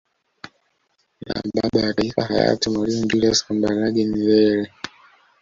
[1.27, 4.71] Na Baba wa Taifa hayati Mwalimu Julius Kambarage Nyerere